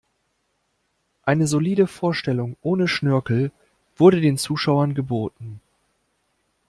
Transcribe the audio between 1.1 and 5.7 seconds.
Eine solide Vorstellung ohne Schnörkel wurde den Zuschauern geboten.